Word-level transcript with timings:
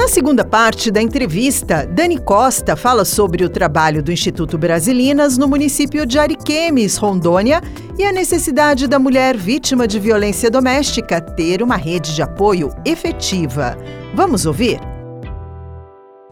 Na 0.00 0.08
segunda 0.08 0.46
parte 0.46 0.90
da 0.90 1.02
entrevista, 1.02 1.86
Dani 1.86 2.16
Costa 2.16 2.74
fala 2.74 3.04
sobre 3.04 3.44
o 3.44 3.50
trabalho 3.50 4.02
do 4.02 4.10
Instituto 4.10 4.56
Brasilinas 4.56 5.36
no 5.36 5.46
município 5.46 6.06
de 6.06 6.18
Ariquemes, 6.18 6.96
Rondônia, 6.96 7.60
e 7.98 8.04
a 8.06 8.10
necessidade 8.10 8.88
da 8.88 8.98
mulher 8.98 9.36
vítima 9.36 9.86
de 9.86 9.98
violência 10.00 10.50
doméstica 10.50 11.20
ter 11.20 11.62
uma 11.62 11.76
rede 11.76 12.14
de 12.14 12.22
apoio 12.22 12.74
efetiva. 12.82 13.76
Vamos 14.14 14.46
ouvir? 14.46 14.80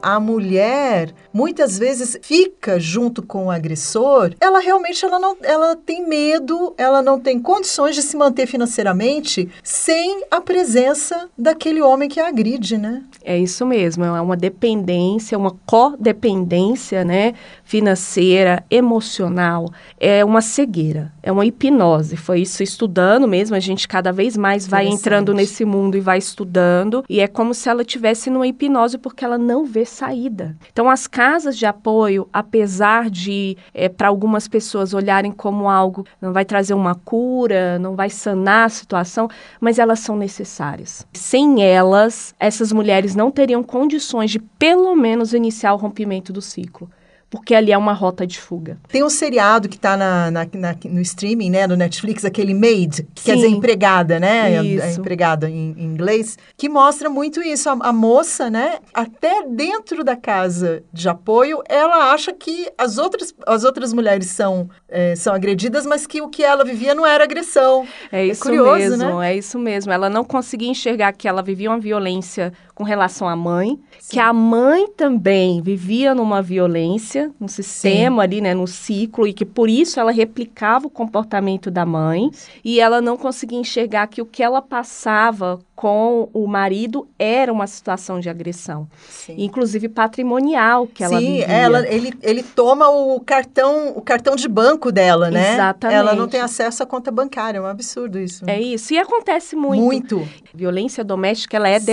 A 0.03 0.19
mulher 0.21 1.15
muitas 1.33 1.79
vezes 1.79 2.19
fica 2.23 2.79
junto 2.79 3.23
com 3.23 3.47
o 3.47 3.51
agressor, 3.51 4.35
ela 4.41 4.61
realmente 4.61 5.05
ela 5.05 5.19
não, 5.19 5.37
ela 5.43 5.77
tem 5.77 6.07
medo, 6.07 6.75
ela 6.77 7.03
não 7.03 7.19
tem 7.19 7.39
condições 7.39 7.95
de 7.95 8.03
se 8.03 8.17
manter 8.17 8.47
financeiramente 8.47 9.49
sem 9.63 10.23
a 10.31 10.41
presença 10.41 11.29
daquele 11.37 11.81
homem 11.81 12.09
que 12.09 12.21
a 12.21 12.29
agride, 12.29 12.79
né? 12.79 13.03
É 13.25 13.37
isso 13.39 13.67
mesmo, 13.67 14.05
é 14.05 14.21
uma 14.21 14.37
dependência, 14.37 15.37
uma 15.37 15.57
codependência, 15.67 17.05
né, 17.05 17.35
financeira, 17.69 18.65
emocional, 18.71 19.71
é 20.01 20.25
uma 20.25 20.41
cegueira, 20.41 21.13
é 21.23 21.31
uma 21.31 21.45
hipnose. 21.45 22.17
Foi 22.17 22.41
isso 22.41 22.63
estudando 22.63 23.29
mesmo, 23.29 23.55
a 23.55 23.61
gente 23.61 23.87
cada 23.87 24.11
vez 24.11 24.39
mais 24.39 24.67
vai 24.67 24.87
entrando 24.87 25.35
nesse 25.35 25.67
mundo 25.67 25.95
e 25.95 26.01
vai 26.01 26.17
estudando, 26.17 27.05
e 27.11 27.21
é 27.21 27.27
como 27.27 27.53
se 27.53 27.69
ela 27.69 27.85
tivesse 27.85 28.31
numa 28.31 28.47
hipnose 28.47 28.97
porque 28.97 29.23
ela 29.23 29.37
não 29.37 29.67
vê 29.67 29.85
saída. 29.85 30.57
Então, 30.73 30.89
as 30.89 31.07
casas 31.07 31.59
de 31.59 31.67
apoio, 31.67 32.27
apesar 32.33 33.11
de, 33.11 33.55
é, 33.75 33.87
para 33.87 34.09
algumas 34.09 34.49
pessoas, 34.49 34.95
olharem 34.95 35.31
como 35.31 35.69
algo 35.69 36.07
não 36.23 36.33
vai 36.33 36.47
trazer 36.47 36.73
uma 36.73 36.95
cura, 36.95 37.79
não 37.79 37.95
vai 37.95 38.09
sanar 38.09 38.65
a 38.65 38.71
situação, 38.71 39.29
mas 39.61 39.79
elas 39.79 40.01
são 40.01 40.17
necessárias. 40.17 41.07
Sem 41.13 41.63
elas, 41.63 42.35
essas 42.41 42.73
mulheres 42.73 43.15
não 43.15 43.31
teriam 43.31 43.63
condições 43.63 44.31
de, 44.31 44.39
pelo 44.39 44.97
menos, 44.97 45.35
iniciar 45.35 45.75
o 45.75 45.77
rompimento 45.77 46.33
do 46.33 46.41
ciclo 46.41 46.89
porque 47.31 47.55
ali 47.55 47.73
é 47.73 47.79
uma 47.79 47.93
rota 47.93 48.27
de 48.27 48.39
fuga. 48.39 48.79
Tem 48.89 49.05
um 49.05 49.11
seriado 49.11 49.69
que 49.69 49.77
está 49.77 49.97
na, 49.97 50.31
na, 50.31 50.47
na, 50.55 50.77
no 50.87 51.01
streaming, 51.01 51.51
né, 51.51 51.67
no 51.67 51.77
Netflix, 51.77 52.25
aquele 52.25 52.55
Maid, 52.55 53.07
que 53.15 53.21
Sim. 53.21 53.27
quer 53.27 53.35
dizer 53.37 53.49
empregada, 53.49 54.19
né? 54.19 54.63
Isso. 54.65 54.83
É, 54.83 54.89
é 54.89 54.93
empregada 54.95 55.51
em, 55.51 55.75
em, 55.77 55.85
inglês, 55.85 56.39
que 56.57 56.69
mostra 56.69 57.11
muito 57.11 57.43
isso. 57.43 57.69
A, 57.69 57.73
a, 57.81 57.93
moça, 57.93 58.49
né, 58.49 58.79
até 58.95 59.47
dentro 59.47 60.03
da 60.03 60.17
casa 60.17 60.83
de 60.93 61.09
apoio, 61.09 61.63
ela 61.69 62.13
acha 62.13 62.33
que 62.33 62.71
as 62.79 62.97
outras, 62.97 63.35
as 63.47 63.65
outras 63.65 63.93
mulheres 63.93 64.29
são, 64.29 64.71
é, 64.89 65.15
são 65.15 65.35
agredidas, 65.35 65.85
mas 65.85 66.07
que 66.07 66.23
o 66.23 66.29
que 66.29 66.43
ela 66.43 66.65
vivia 66.65 66.95
não 66.95 67.07
era 67.07 67.25
agressão. 67.25 67.87
É, 68.11 68.21
é 68.21 68.27
isso 68.27 68.43
é 68.43 68.47
curioso, 68.47 68.97
mesmo, 68.97 69.19
né? 69.19 69.33
é 69.33 69.37
isso 69.37 69.59
mesmo. 69.59 69.93
Ela 69.93 70.09
não 70.09 70.25
conseguia 70.25 70.71
enxergar 70.71 71.13
que 71.13 71.29
ela 71.29 71.43
vivia 71.43 71.71
uma 71.71 71.79
violência 71.79 72.53
com 72.79 72.85
relação 72.85 73.29
à 73.29 73.35
mãe, 73.35 73.71
Sim. 73.99 74.11
que 74.13 74.21
a 74.21 74.33
mãe 74.33 74.87
também 74.97 75.61
vivia 75.61 76.15
numa 76.15 76.41
violência, 76.41 77.33
no 77.41 77.49
sistema 77.49 78.23
Sim. 78.23 78.25
ali, 78.25 78.41
né, 78.41 78.55
no 78.55 78.69
ciclo, 78.69 79.27
e 79.27 79.33
que 79.33 79.45
por 79.45 79.69
isso 79.69 79.99
ela 79.99 80.13
replicava 80.13 80.87
o 80.87 80.91
comportamento 80.91 81.73
da 81.73 81.85
mãe, 81.85 82.31
e 82.65 82.79
ela 82.79 83.01
não 83.01 83.17
conseguia 83.17 83.59
enxergar 83.59 84.07
que 84.07 84.23
o 84.23 84.25
que 84.25 84.45
ela 84.45 84.63
passava 84.63 85.59
com 85.75 86.29
o 86.33 86.49
marido 86.49 87.07
era 87.17 87.53
uma 87.53 87.69
situação 87.69 88.19
de 88.19 88.29
agressão, 88.29 88.89
Sim. 89.09 89.37
inclusive 89.39 89.89
patrimonial 89.89 90.89
que 90.89 91.05
ela 91.05 91.21
Sim, 91.21 91.27
vivia. 91.27 91.47
ela 91.47 91.89
ele, 91.89 92.13
ele 92.21 92.43
toma 92.43 92.89
o 92.89 93.21
cartão 93.21 93.93
o 93.95 94.03
cartão 94.03 94.35
de 94.35 94.49
banco 94.49 94.91
dela, 94.91 95.31
né? 95.31 95.55
Exatamente. 95.55 95.97
Ela 95.97 96.17
não 96.17 96.27
tem 96.27 96.41
acesso 96.41 96.83
à 96.83 96.87
conta 96.87 97.13
bancária, 97.13 97.59
é 97.59 97.61
um 97.61 97.67
absurdo 97.67 98.19
isso. 98.19 98.45
É 98.49 98.61
isso 98.61 98.93
e 98.93 98.99
acontece 98.99 99.55
muito. 99.55 99.81
Muito. 99.81 100.29
Violência 100.53 101.05
doméstica 101.05 101.57
ela 101.57 101.69
é 101.69 101.79
Sim. 101.79 101.87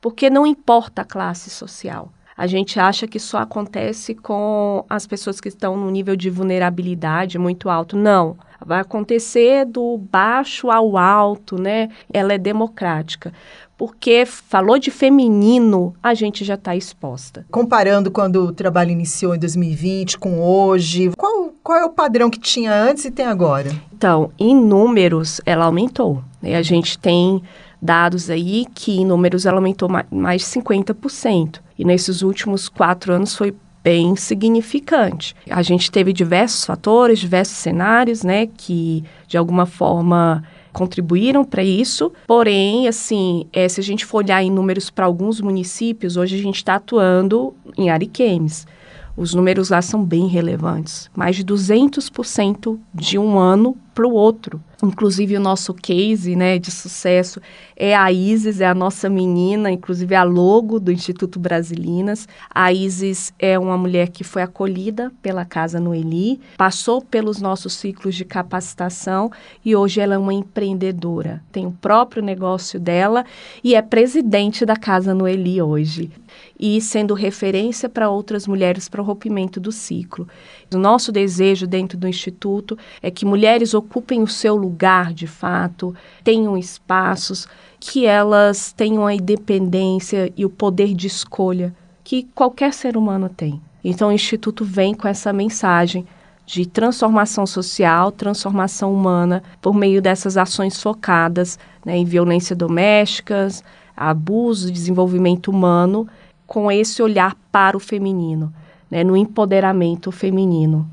Porque 0.00 0.28
não 0.28 0.46
importa 0.46 1.02
a 1.02 1.04
classe 1.04 1.50
social. 1.50 2.12
A 2.36 2.48
gente 2.48 2.80
acha 2.80 3.06
que 3.06 3.20
só 3.20 3.38
acontece 3.38 4.14
com 4.14 4.84
as 4.90 5.06
pessoas 5.06 5.40
que 5.40 5.48
estão 5.48 5.76
no 5.76 5.88
nível 5.88 6.16
de 6.16 6.28
vulnerabilidade 6.28 7.38
muito 7.38 7.70
alto. 7.70 7.96
Não 7.96 8.36
vai 8.64 8.80
acontecer 8.80 9.64
do 9.66 9.98
baixo 9.98 10.70
ao 10.70 10.96
alto, 10.96 11.60
né? 11.60 11.90
Ela 12.12 12.34
é 12.34 12.38
democrática. 12.38 13.32
Porque 13.76 14.24
falou 14.24 14.78
de 14.78 14.90
feminino, 14.90 15.94
a 16.02 16.14
gente 16.14 16.44
já 16.44 16.54
está 16.54 16.76
exposta. 16.76 17.44
Comparando 17.50 18.10
quando 18.10 18.36
o 18.44 18.52
trabalho 18.52 18.90
iniciou 18.90 19.34
em 19.34 19.38
2020 19.38 20.18
com 20.18 20.40
hoje, 20.40 21.10
qual, 21.16 21.52
qual 21.62 21.78
é 21.78 21.84
o 21.84 21.90
padrão 21.90 22.30
que 22.30 22.38
tinha 22.38 22.72
antes 22.72 23.04
e 23.04 23.10
tem 23.10 23.26
agora? 23.26 23.70
Então, 23.92 24.30
em 24.38 24.54
números, 24.54 25.40
ela 25.44 25.64
aumentou. 25.64 26.22
Né? 26.40 26.54
A 26.54 26.62
gente 26.62 26.98
tem 26.98 27.42
dados 27.84 28.30
aí 28.30 28.64
que 28.74 28.92
em 28.92 29.04
números 29.04 29.44
ela 29.44 29.58
aumentou 29.58 29.90
mais 30.10 30.40
de 30.40 30.48
50%. 30.48 31.60
E 31.78 31.84
nesses 31.84 32.22
últimos 32.22 32.66
quatro 32.66 33.12
anos 33.12 33.36
foi 33.36 33.54
bem 33.82 34.16
significante. 34.16 35.36
A 35.50 35.60
gente 35.60 35.90
teve 35.90 36.10
diversos 36.10 36.64
fatores, 36.64 37.18
diversos 37.18 37.58
cenários, 37.58 38.22
né, 38.22 38.46
que 38.46 39.04
de 39.28 39.36
alguma 39.36 39.66
forma 39.66 40.42
contribuíram 40.72 41.44
para 41.44 41.62
isso. 41.62 42.10
Porém, 42.26 42.88
assim, 42.88 43.46
é, 43.52 43.68
se 43.68 43.80
a 43.80 43.84
gente 43.84 44.06
for 44.06 44.24
olhar 44.24 44.42
em 44.42 44.50
números 44.50 44.88
para 44.88 45.04
alguns 45.04 45.38
municípios, 45.42 46.16
hoje 46.16 46.36
a 46.36 46.42
gente 46.42 46.56
está 46.56 46.76
atuando 46.76 47.54
em 47.76 47.90
Ariquemes. 47.90 48.66
Os 49.14 49.34
números 49.34 49.68
lá 49.68 49.82
são 49.82 50.02
bem 50.02 50.26
relevantes, 50.26 51.10
mais 51.14 51.36
de 51.36 51.44
200% 51.44 52.78
de 52.92 53.18
um 53.18 53.38
ano 53.38 53.76
para 53.94 54.06
o 54.06 54.12
outro. 54.12 54.60
Inclusive, 54.82 55.36
o 55.36 55.40
nosso 55.40 55.72
case 55.72 56.36
né, 56.36 56.58
de 56.58 56.70
sucesso 56.70 57.40
é 57.76 57.94
a 57.94 58.12
Isis, 58.12 58.60
é 58.60 58.66
a 58.66 58.74
nossa 58.74 59.08
menina, 59.08 59.70
inclusive 59.70 60.14
a 60.14 60.22
logo 60.22 60.78
do 60.78 60.92
Instituto 60.92 61.38
Brasilinas. 61.38 62.28
A 62.52 62.72
Isis 62.72 63.32
é 63.38 63.58
uma 63.58 63.78
mulher 63.78 64.08
que 64.08 64.24
foi 64.24 64.42
acolhida 64.42 65.12
pela 65.22 65.44
Casa 65.44 65.80
Noeli, 65.80 66.40
passou 66.58 67.00
pelos 67.00 67.40
nossos 67.40 67.72
ciclos 67.74 68.14
de 68.14 68.24
capacitação 68.24 69.30
e 69.64 69.74
hoje 69.74 70.00
ela 70.00 70.14
é 70.14 70.18
uma 70.18 70.34
empreendedora. 70.34 71.42
Tem 71.50 71.66
o 71.66 71.72
próprio 71.72 72.22
negócio 72.22 72.78
dela 72.78 73.24
e 73.62 73.74
é 73.74 73.80
presidente 73.80 74.66
da 74.66 74.76
Casa 74.76 75.14
Noeli 75.14 75.62
hoje 75.62 76.10
e 76.58 76.80
sendo 76.80 77.14
referência 77.14 77.88
para 77.88 78.10
outras 78.10 78.46
mulheres 78.46 78.88
para 78.88 79.00
o 79.00 79.04
rompimento 79.04 79.60
do 79.60 79.72
ciclo. 79.72 80.28
O 80.72 80.78
nosso 80.78 81.12
desejo 81.12 81.66
dentro 81.66 81.96
do 81.96 82.08
Instituto 82.08 82.76
é 83.02 83.10
que 83.10 83.24
mulheres 83.24 83.74
ocupem 83.84 84.22
o 84.22 84.26
seu 84.26 84.56
lugar 84.56 85.12
de 85.12 85.26
fato, 85.26 85.94
tenham 86.24 86.56
espaços, 86.56 87.46
que 87.78 88.06
elas 88.06 88.72
tenham 88.72 89.06
a 89.06 89.14
independência 89.14 90.32
e 90.36 90.44
o 90.44 90.50
poder 90.50 90.94
de 90.94 91.06
escolha 91.06 91.74
que 92.02 92.24
qualquer 92.34 92.72
ser 92.72 92.96
humano 92.96 93.28
tem. 93.28 93.60
Então, 93.84 94.08
o 94.08 94.12
Instituto 94.12 94.64
vem 94.64 94.94
com 94.94 95.06
essa 95.06 95.32
mensagem 95.32 96.06
de 96.46 96.66
transformação 96.66 97.46
social, 97.46 98.10
transformação 98.10 98.92
humana, 98.92 99.42
por 99.60 99.74
meio 99.74 100.00
dessas 100.00 100.36
ações 100.36 100.80
focadas 100.82 101.58
né, 101.84 101.96
em 101.96 102.04
violência 102.04 102.56
doméstica, 102.56 103.48
abuso, 103.96 104.70
desenvolvimento 104.70 105.50
humano 105.50 106.08
com 106.46 106.70
esse 106.70 107.02
olhar 107.02 107.36
para 107.52 107.76
o 107.76 107.80
feminino, 107.80 108.52
né, 108.90 109.04
no 109.04 109.16
empoderamento 109.16 110.10
feminino. 110.10 110.88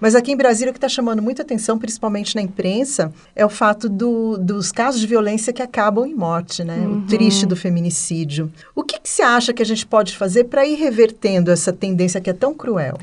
Mas 0.00 0.14
aqui 0.14 0.32
em 0.32 0.36
Brasília 0.36 0.70
o 0.70 0.72
que 0.72 0.78
está 0.78 0.88
chamando 0.88 1.22
muita 1.22 1.42
atenção, 1.42 1.78
principalmente 1.78 2.34
na 2.34 2.42
imprensa, 2.42 3.12
é 3.34 3.44
o 3.44 3.48
fato 3.48 3.88
do, 3.88 4.36
dos 4.36 4.70
casos 4.70 5.00
de 5.00 5.06
violência 5.06 5.52
que 5.52 5.62
acabam 5.62 6.06
em 6.06 6.14
morte, 6.14 6.62
né? 6.62 6.76
Uhum. 6.76 6.98
O 6.98 7.02
triste 7.02 7.46
do 7.46 7.56
feminicídio. 7.56 8.50
O 8.74 8.82
que, 8.82 9.00
que 9.00 9.08
você 9.08 9.22
acha 9.22 9.52
que 9.52 9.62
a 9.62 9.66
gente 9.66 9.86
pode 9.86 10.16
fazer 10.16 10.44
para 10.44 10.66
ir 10.66 10.74
revertendo 10.74 11.50
essa 11.50 11.72
tendência 11.72 12.20
que 12.20 12.30
é 12.30 12.34
tão 12.34 12.54
cruel? 12.54 12.98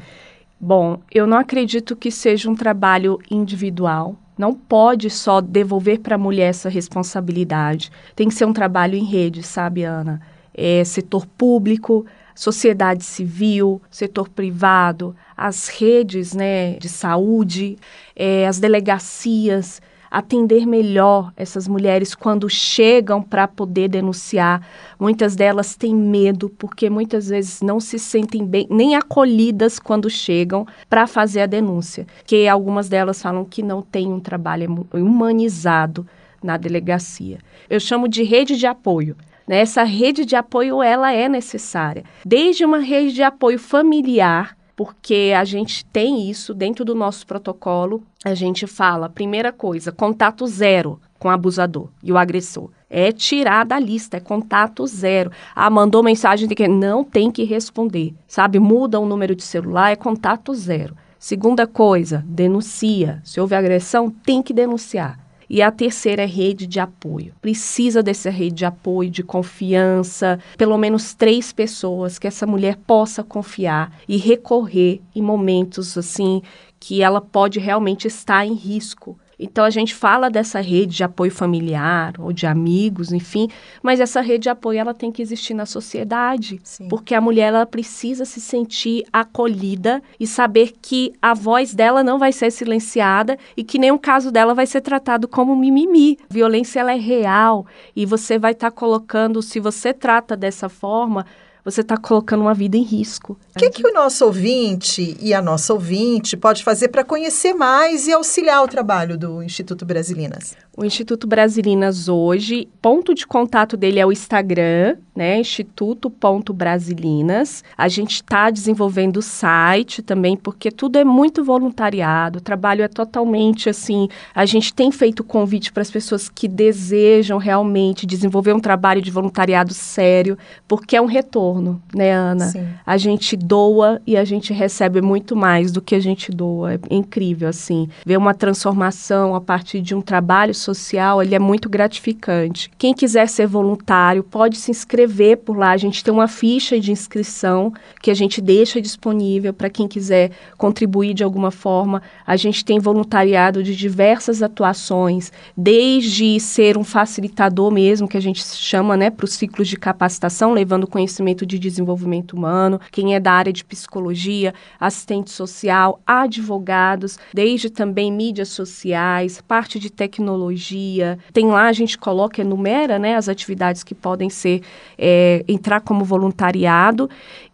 Bom, 0.59 0.99
eu 1.11 1.27
não 1.27 1.37
acredito 1.37 1.95
que 1.95 2.11
seja 2.11 2.49
um 2.49 2.55
trabalho 2.55 3.19
individual. 3.29 4.15
Não 4.37 4.53
pode 4.53 5.09
só 5.09 5.41
devolver 5.41 5.99
para 5.99 6.15
a 6.15 6.17
mulher 6.17 6.49
essa 6.49 6.69
responsabilidade. 6.69 7.91
Tem 8.15 8.27
que 8.27 8.33
ser 8.33 8.45
um 8.45 8.53
trabalho 8.53 8.95
em 8.95 9.03
rede, 9.03 9.43
sabe, 9.43 9.83
Ana? 9.83 10.21
é, 10.53 10.83
setor 10.83 11.25
público, 11.25 12.05
sociedade 12.35 13.03
civil, 13.03 13.81
setor 13.89 14.29
privado, 14.29 15.15
as 15.35 15.67
redes 15.67 16.33
né, 16.33 16.73
de 16.73 16.89
saúde, 16.89 17.77
é, 18.15 18.47
as 18.47 18.59
delegacias, 18.59 19.81
atender 20.13 20.67
melhor 20.67 21.33
essas 21.35 21.67
mulheres 21.67 22.13
quando 22.13 22.47
chegam 22.47 23.19
para 23.19 23.47
poder 23.47 23.87
denunciar. 23.87 24.61
Muitas 24.99 25.35
delas 25.35 25.75
têm 25.75 25.95
medo 25.95 26.49
porque 26.49 26.87
muitas 26.87 27.29
vezes 27.29 27.63
não 27.63 27.79
se 27.79 27.97
sentem 27.97 28.45
bem, 28.45 28.67
nem 28.69 28.95
acolhidas 28.95 29.79
quando 29.79 30.11
chegam 30.11 30.67
para 30.87 31.07
fazer 31.07 31.41
a 31.41 31.45
denúncia. 31.47 32.05
Que 32.27 32.47
algumas 32.47 32.87
delas 32.87 33.23
falam 33.23 33.43
que 33.43 33.63
não 33.63 33.81
tem 33.81 34.13
um 34.13 34.19
trabalho 34.19 34.87
humanizado 34.93 36.05
na 36.43 36.57
delegacia. 36.57 37.39
Eu 37.67 37.79
chamo 37.79 38.07
de 38.07 38.21
rede 38.21 38.55
de 38.55 38.67
apoio 38.67 39.17
Né? 39.47 39.59
Essa 39.59 39.83
rede 39.83 40.25
de 40.25 40.35
apoio 40.35 40.81
ela 40.81 41.11
é 41.11 41.27
necessária, 41.27 42.03
desde 42.25 42.63
uma 42.65 42.79
rede 42.79 43.13
de 43.13 43.23
apoio 43.23 43.59
familiar 43.59 44.55
porque 44.75 45.33
a 45.37 45.43
gente 45.43 45.85
tem 45.85 46.29
isso 46.29 46.53
dentro 46.53 46.83
do 46.83 46.95
nosso 46.95 47.27
protocolo. 47.27 48.03
A 48.25 48.33
gente 48.33 48.65
fala, 48.65 49.09
primeira 49.09 49.51
coisa, 49.51 49.91
contato 49.91 50.47
zero 50.47 50.99
com 51.19 51.27
o 51.27 51.31
abusador 51.31 51.89
e 52.01 52.11
o 52.11 52.17
agressor. 52.17 52.69
É 52.89 53.11
tirar 53.11 53.65
da 53.65 53.79
lista, 53.79 54.17
é 54.17 54.19
contato 54.19 54.85
zero. 54.85 55.31
Ah, 55.55 55.69
mandou 55.69 56.03
mensagem 56.03 56.47
de 56.47 56.55
que 56.55 56.67
não 56.67 57.03
tem 57.03 57.31
que 57.31 57.43
responder, 57.43 58.13
sabe? 58.27 58.59
Muda 58.59 58.99
o 58.99 59.05
número 59.05 59.35
de 59.35 59.43
celular, 59.43 59.91
é 59.91 59.95
contato 59.95 60.53
zero. 60.53 60.95
Segunda 61.17 61.65
coisa, 61.65 62.23
denuncia. 62.27 63.21
Se 63.23 63.39
houve 63.39 63.55
agressão, 63.55 64.09
tem 64.09 64.43
que 64.43 64.53
denunciar. 64.53 65.22
E 65.49 65.61
a 65.61 65.71
terceira 65.71 66.23
é 66.23 66.25
rede 66.25 66.65
de 66.65 66.79
apoio. 66.79 67.33
Precisa 67.41 68.01
dessa 68.01 68.29
rede 68.29 68.55
de 68.55 68.65
apoio, 68.65 69.09
de 69.09 69.23
confiança, 69.23 70.39
pelo 70.57 70.77
menos 70.77 71.13
três 71.13 71.51
pessoas 71.51 72.17
que 72.17 72.27
essa 72.27 72.45
mulher 72.45 72.77
possa 72.87 73.23
confiar 73.23 73.91
e 74.07 74.17
recorrer 74.17 75.01
em 75.15 75.21
momentos 75.21 75.97
assim 75.97 76.41
que 76.79 77.01
ela 77.01 77.21
pode 77.21 77.59
realmente 77.59 78.07
estar 78.07 78.45
em 78.45 78.53
risco 78.53 79.17
então 79.43 79.65
a 79.65 79.69
gente 79.69 79.93
fala 79.93 80.29
dessa 80.29 80.61
rede 80.61 80.95
de 80.95 81.03
apoio 81.03 81.31
familiar 81.31 82.13
ou 82.19 82.31
de 82.31 82.47
amigos, 82.47 83.11
enfim, 83.11 83.49
mas 83.81 83.99
essa 83.99 84.21
rede 84.21 84.43
de 84.43 84.49
apoio 84.49 84.79
ela 84.79 84.93
tem 84.93 85.11
que 85.11 85.21
existir 85.21 85.53
na 85.53 85.65
sociedade, 85.65 86.59
Sim. 86.63 86.87
porque 86.87 87.13
a 87.13 87.21
mulher 87.21 87.53
ela 87.53 87.65
precisa 87.65 88.25
se 88.25 88.39
sentir 88.39 89.03
acolhida 89.11 90.01
e 90.19 90.25
saber 90.25 90.73
que 90.81 91.13
a 91.21 91.33
voz 91.33 91.73
dela 91.73 92.03
não 92.03 92.17
vai 92.17 92.31
ser 92.31 92.51
silenciada 92.51 93.37
e 93.57 93.63
que 93.63 93.77
nenhum 93.77 93.97
caso 93.97 94.31
dela 94.31 94.53
vai 94.53 94.65
ser 94.65 94.81
tratado 94.81 95.27
como 95.27 95.55
mimimi. 95.55 96.17
A 96.29 96.33
violência 96.33 96.79
ela 96.79 96.93
é 96.93 96.99
real 96.99 97.65
e 97.95 98.05
você 98.05 98.39
vai 98.39 98.53
estar 98.53 98.71
tá 98.71 98.75
colocando, 98.75 99.41
se 99.41 99.59
você 99.59 99.93
trata 99.93 100.35
dessa 100.35 100.69
forma, 100.69 101.25
você 101.63 101.81
está 101.81 101.97
colocando 101.97 102.41
uma 102.41 102.53
vida 102.53 102.77
em 102.77 102.83
risco. 102.83 103.37
O 103.55 103.59
que, 103.59 103.69
que 103.69 103.87
o 103.87 103.93
nosso 103.93 104.25
ouvinte 104.25 105.17
e 105.19 105.33
a 105.33 105.41
nossa 105.41 105.73
ouvinte 105.73 106.35
pode 106.35 106.63
fazer 106.63 106.89
para 106.89 107.03
conhecer 107.03 107.53
mais 107.53 108.07
e 108.07 108.13
auxiliar 108.13 108.63
o 108.63 108.67
trabalho 108.67 109.17
do 109.17 109.41
Instituto 109.41 109.85
Brasilinas? 109.85 110.55
O 110.75 110.83
Instituto 110.83 111.27
Brasilinas 111.27 112.09
hoje, 112.09 112.67
ponto 112.81 113.13
de 113.13 113.27
contato 113.27 113.77
dele 113.77 113.99
é 113.99 114.05
o 114.05 114.11
Instagram, 114.11 114.97
né? 115.15 115.39
Instituto.brasilinas. 115.39 117.63
A 117.77 117.87
gente 117.87 118.15
está 118.15 118.49
desenvolvendo 118.49 119.17
o 119.17 119.21
site 119.21 120.01
também, 120.01 120.35
porque 120.35 120.71
tudo 120.71 120.97
é 120.97 121.03
muito 121.03 121.43
voluntariado, 121.43 122.39
o 122.39 122.41
trabalho 122.41 122.81
é 122.81 122.87
totalmente 122.87 123.69
assim. 123.69 124.09
A 124.33 124.47
gente 124.47 124.73
tem 124.73 124.91
feito 124.91 125.23
convite 125.23 125.71
para 125.71 125.83
as 125.83 125.91
pessoas 125.91 126.27
que 126.27 126.47
desejam 126.47 127.37
realmente 127.37 128.07
desenvolver 128.07 128.53
um 128.53 128.59
trabalho 128.59 128.99
de 128.99 129.11
voluntariado 129.11 129.75
sério, 129.75 130.35
porque 130.67 130.95
é 130.95 131.01
um 131.01 131.05
retorno, 131.05 131.52
né, 131.93 132.11
Ana? 132.11 132.45
Sim. 132.47 132.67
A 132.85 132.97
gente 132.97 133.35
doa 133.35 134.01
e 134.05 134.17
a 134.17 134.23
gente 134.23 134.53
recebe 134.53 135.01
muito 135.01 135.35
mais 135.35 135.71
do 135.71 135.81
que 135.81 135.95
a 135.95 135.99
gente 135.99 136.31
doa. 136.31 136.75
É 136.75 136.79
incrível, 136.89 137.49
assim. 137.49 137.87
Ver 138.05 138.17
uma 138.17 138.33
transformação 138.33 139.35
a 139.35 139.41
partir 139.41 139.81
de 139.81 139.95
um 139.95 140.01
trabalho 140.01 140.53
social, 140.53 141.21
ele 141.21 141.35
é 141.35 141.39
muito 141.39 141.69
gratificante. 141.69 142.71
Quem 142.77 142.93
quiser 142.93 143.27
ser 143.27 143.47
voluntário 143.47 144.23
pode 144.23 144.57
se 144.57 144.71
inscrever 144.71 145.37
por 145.37 145.57
lá. 145.57 145.71
A 145.71 145.77
gente 145.77 146.03
tem 146.03 146.13
uma 146.13 146.27
ficha 146.27 146.79
de 146.79 146.91
inscrição 146.91 147.73
que 148.01 148.11
a 148.11 148.13
gente 148.13 148.41
deixa 148.41 148.81
disponível 148.81 149.53
para 149.53 149.69
quem 149.69 149.87
quiser 149.87 150.31
contribuir 150.57 151.13
de 151.13 151.23
alguma 151.23 151.51
forma. 151.51 152.01
A 152.25 152.35
gente 152.35 152.63
tem 152.63 152.79
voluntariado 152.79 153.63
de 153.63 153.75
diversas 153.75 154.41
atuações, 154.41 155.31
desde 155.55 156.39
ser 156.39 156.77
um 156.77 156.83
facilitador 156.83 157.71
mesmo, 157.71 158.07
que 158.07 158.17
a 158.17 158.21
gente 158.21 158.43
chama, 158.43 158.95
né, 158.95 159.09
para 159.09 159.25
os 159.25 159.33
ciclos 159.33 159.67
de 159.67 159.77
capacitação, 159.77 160.53
levando 160.53 160.87
conhecimento 160.87 161.42
de 161.45 161.59
desenvolvimento 161.59 162.33
humano. 162.33 162.79
Quem 162.91 163.15
é 163.15 163.19
da 163.19 163.31
área 163.31 163.53
de 163.53 163.63
psicologia, 163.63 164.53
assistente 164.79 165.31
social, 165.31 166.01
advogados, 166.05 167.17
desde 167.33 167.69
também 167.69 168.11
mídias 168.11 168.49
sociais, 168.49 169.41
parte 169.41 169.79
de 169.79 169.89
tecnologia. 169.89 171.17
Tem 171.31 171.47
lá, 171.47 171.67
a 171.67 171.73
gente 171.73 171.97
coloca, 171.97 172.41
enumera 172.41 172.99
né, 172.99 173.15
as 173.15 173.29
atividades 173.29 173.83
que 173.83 173.95
podem 173.95 174.29
ser, 174.29 174.61
é, 174.97 175.43
entrar 175.47 175.81
como 175.81 176.03
voluntariado. 176.03 177.09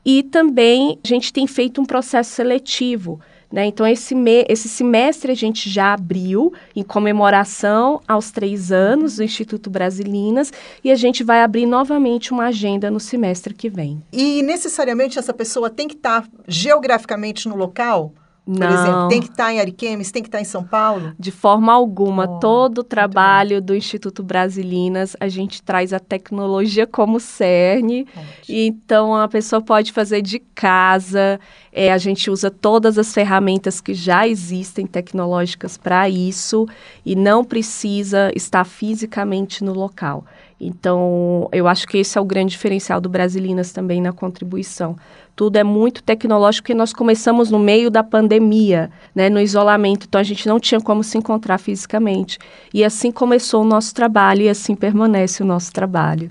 E 0.06 0.24
também 0.24 0.98
a 1.04 1.08
gente 1.08 1.32
tem 1.32 1.46
feito 1.46 1.82
um 1.82 1.86
processo 1.86 2.32
seletivo. 2.32 3.20
Né? 3.52 3.66
Então, 3.66 3.86
esse, 3.88 4.16
esse 4.48 4.70
semestre 4.70 5.32
a 5.32 5.36
gente 5.36 5.70
já 5.70 5.94
abriu 5.94 6.54
em 6.76 6.84
comemoração 6.84 8.00
aos 8.08 8.30
três 8.30 8.72
anos 8.72 9.16
do 9.16 9.24
Instituto 9.24 9.70
Brasilinas 9.70 10.54
e 10.84 10.92
a 10.92 10.96
gente 10.96 11.24
vai 11.24 11.42
abrir 11.42 11.66
novamente 11.66 12.32
uma 12.32 12.46
agenda 12.48 12.92
no 12.92 13.00
semestre 13.00 13.54
que 13.54 13.70
vem. 13.70 14.04
E 14.14 14.44
necessariamente 14.44 15.18
essa 15.18 15.34
pessoa 15.34 15.70
tem 15.70 15.88
que 15.88 15.96
estar 15.96 16.28
geograficamente 16.48 17.50
no 17.50 17.56
local? 17.56 18.14
Por 18.50 18.58
Não. 18.58 18.74
exemplo, 18.74 19.08
tem 19.10 19.22
que 19.22 19.30
estar 19.30 19.46
tá 19.46 19.54
em 19.54 19.60
Ariquemes, 19.60 20.12
tem 20.12 20.24
que 20.24 20.28
estar 20.28 20.40
tá 20.40 20.42
em 20.42 20.46
São 20.46 20.64
Paulo? 20.64 21.14
De 21.20 21.30
forma 21.30 21.72
alguma. 21.72 22.24
Oh, 22.24 22.40
Todo 22.40 22.80
o 22.80 22.84
trabalho 22.84 23.62
do 23.62 23.76
Instituto 23.76 24.24
Brasilinas, 24.24 25.16
a 25.20 25.28
gente 25.28 25.62
traz 25.62 25.94
a 25.94 26.00
tecnologia 26.00 26.88
como 26.88 27.20
cerne. 27.20 28.08
Então, 28.48 29.16
a 29.16 29.28
pessoa 29.28 29.62
pode 29.62 29.92
fazer 29.92 30.24
de 30.24 30.40
casa. 30.40 31.40
É, 31.82 31.94
a 31.94 31.98
gente 31.98 32.30
usa 32.30 32.52
todas 32.52 32.98
as 32.98 33.14
ferramentas 33.14 33.80
que 33.80 33.94
já 33.94 34.28
existem 34.28 34.86
tecnológicas 34.86 35.78
para 35.78 36.10
isso 36.10 36.68
e 37.06 37.16
não 37.16 37.42
precisa 37.42 38.34
estar 38.36 38.66
fisicamente 38.66 39.64
no 39.64 39.72
local. 39.72 40.26
Então, 40.60 41.48
eu 41.54 41.70
acho 41.70 41.88
que 41.88 41.98
esse 41.98 42.18
é 42.18 42.22
o 42.22 42.26
grande 42.26 42.52
diferencial 42.52 43.00
do 43.00 43.08
Brasilinas 43.08 43.72
também 43.72 44.02
na 44.02 44.12
contribuição. 44.12 44.98
Tudo 45.38 45.56
é 45.56 45.64
muito 45.64 46.04
tecnológico 46.04 46.64
porque 46.64 46.74
nós 46.74 46.92
começamos 46.92 47.50
no 47.50 47.58
meio 47.58 47.90
da 47.90 48.04
pandemia, 48.04 48.92
né, 49.16 49.30
no 49.30 49.40
isolamento, 49.40 50.06
então 50.06 50.20
a 50.20 50.24
gente 50.26 50.50
não 50.50 50.60
tinha 50.60 50.82
como 50.82 51.02
se 51.02 51.18
encontrar 51.18 51.60
fisicamente. 51.60 52.38
E 52.74 52.84
assim 52.84 53.10
começou 53.10 53.62
o 53.62 53.66
nosso 53.66 53.96
trabalho 53.96 54.42
e 54.42 54.50
assim 54.50 54.76
permanece 54.76 55.42
o 55.42 55.46
nosso 55.46 55.72
trabalho. 55.72 56.30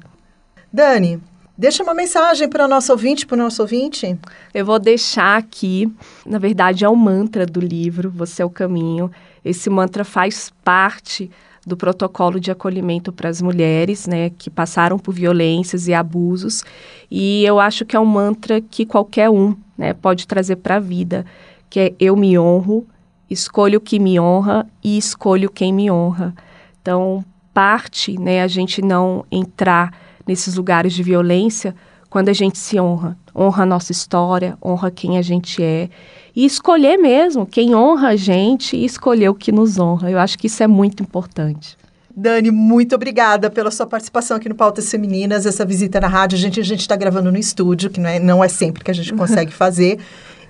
Dani, 0.71 1.19
Deixa 1.59 1.83
uma 1.83 1.93
mensagem 1.93 2.49
para 2.49 2.67
o 2.67 2.69
nosso 2.69 2.93
ouvinte, 2.93 3.27
para 3.27 3.35
o 3.35 3.39
nosso 3.39 3.61
ouvinte. 3.61 4.17
Eu 4.55 4.65
vou 4.65 4.79
deixar 4.79 5.37
aqui, 5.37 5.93
na 6.25 6.39
verdade, 6.39 6.85
é 6.85 6.89
o 6.89 6.95
mantra 6.95 7.45
do 7.45 7.59
livro, 7.59 8.13
Você 8.13 8.43
é 8.43 8.45
o 8.45 8.51
Caminho. 8.51 9.11
Esse 9.45 9.69
mantra 9.69 10.05
faz 10.05 10.53
parte 10.63 11.29
do 11.67 11.77
protocolo 11.77 12.39
de 12.39 12.53
acolhimento 12.53 13.13
para 13.13 13.29
as 13.29 13.43
mulheres, 13.43 14.07
né, 14.07 14.31
que 14.31 14.49
passaram 14.49 15.01
por 15.01 15.13
violências 15.13 15.89
e 15.89 15.95
abusos. 15.95 16.63
E 17.11 17.45
eu 17.45 17.59
acho 17.59 17.85
que 17.85 17.97
é 17.97 18.01
um 18.01 18.07
mantra 18.07 18.61
que 18.61 18.87
qualquer 18.87 19.29
um, 19.29 19.57
né, 19.77 19.93
pode 19.93 20.29
trazer 20.29 20.57
para 20.57 20.77
a 20.77 20.81
vida, 20.81 21.27
que 21.69 21.81
é 21.81 21.93
eu 21.99 22.15
me 22.15 22.39
honro, 22.39 22.87
escolho 23.29 23.79
o 23.79 23.83
que 23.83 23.99
me 23.99 24.21
honra 24.21 24.65
e 24.83 24.97
escolho 24.97 25.51
quem 25.51 25.73
me 25.73 25.91
honra. 25.91 26.33
Então, 26.81 27.25
parte, 27.53 28.17
né, 28.17 28.45
a 28.45 28.47
gente 28.47 28.81
não 28.81 29.27
entrar 29.29 30.08
nesses 30.29 30.55
lugares 30.55 30.93
de 30.93 31.03
violência 31.03 31.75
quando 32.11 32.29
a 32.29 32.33
gente 32.33 32.59
se 32.59 32.81
honra, 32.81 33.19
honra 33.35 33.65
a 33.65 33.67
nossa 33.67 33.93
história, 33.93 34.57
honra 34.65 34.91
quem 34.91 35.19
a 35.19 35.23
gente 35.23 35.63
é 35.63 35.89
e 36.35 36.45
escolher 36.45 36.97
mesmo 36.97 37.45
quem 37.45 37.75
honra 37.75 38.09
a 38.09 38.17
gente 38.17 38.77
e 38.77 38.85
escolher 38.85 39.29
o 39.29 39.35
que 39.35 39.51
nos 39.51 39.79
honra. 39.79 40.11
Eu 40.11 40.19
acho 40.19 40.39
que 40.39 40.47
isso 40.47 40.63
é 40.63 40.67
muito 40.67 41.03
importante. 41.03 41.77
Dani, 42.15 42.51
muito 42.51 42.95
obrigada 42.95 43.49
pela 43.49 43.71
sua 43.71 43.87
participação 43.87 44.37
aqui 44.37 44.49
no 44.49 44.55
Pautas 44.55 44.91
Femininas, 44.91 45.47
essa 45.47 45.65
visita 45.65 46.01
na 46.01 46.09
rádio. 46.09 46.37
A 46.37 46.41
gente 46.41 46.61
a 46.61 46.75
está 46.75 46.97
gravando 46.97 47.31
no 47.31 47.39
estúdio, 47.39 47.91
que 47.91 48.01
não 48.01 48.09
é, 48.09 48.19
não 48.19 48.43
é 48.43 48.49
sempre 48.49 48.83
que 48.83 48.91
a 48.91 48.95
gente 48.95 49.13
consegue 49.15 49.53
fazer. 49.53 49.99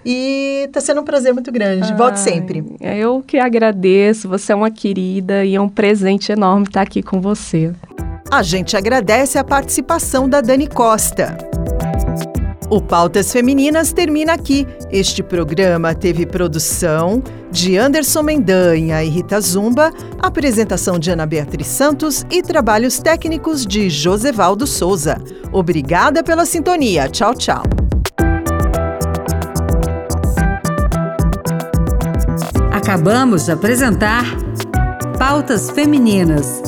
E 0.04 0.64
está 0.66 0.80
sendo 0.80 1.00
um 1.00 1.04
prazer 1.04 1.34
muito 1.34 1.52
grande. 1.52 1.92
Volte 1.94 2.20
sempre. 2.20 2.64
Eu 2.80 3.22
que 3.26 3.36
agradeço. 3.36 4.28
Você 4.28 4.52
é 4.52 4.54
uma 4.54 4.70
querida 4.70 5.44
e 5.44 5.56
é 5.56 5.60
um 5.60 5.68
presente 5.68 6.32
enorme 6.32 6.66
estar 6.66 6.82
aqui 6.82 7.02
com 7.02 7.20
você. 7.20 7.74
A 8.30 8.42
gente 8.42 8.76
agradece 8.76 9.38
a 9.38 9.44
participação 9.44 10.28
da 10.28 10.42
Dani 10.42 10.66
Costa. 10.66 11.36
O 12.68 12.78
Pautas 12.78 13.32
Femininas 13.32 13.90
termina 13.90 14.34
aqui. 14.34 14.66
Este 14.90 15.22
programa 15.22 15.94
teve 15.94 16.26
produção 16.26 17.22
de 17.50 17.78
Anderson 17.78 18.22
Mendanha 18.22 19.02
e 19.02 19.08
Rita 19.08 19.40
Zumba, 19.40 19.90
apresentação 20.18 20.98
de 20.98 21.10
Ana 21.10 21.24
Beatriz 21.24 21.68
Santos 21.68 22.26
e 22.30 22.42
trabalhos 22.42 22.98
técnicos 22.98 23.64
de 23.64 23.88
Josevaldo 23.88 24.66
Souza. 24.66 25.16
Obrigada 25.50 26.22
pela 26.22 26.44
sintonia. 26.44 27.08
Tchau, 27.08 27.34
tchau. 27.34 27.62
Acabamos 32.70 33.46
de 33.46 33.52
apresentar 33.52 34.24
Pautas 35.18 35.70
Femininas. 35.70 36.67